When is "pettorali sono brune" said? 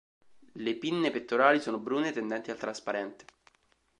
1.11-2.11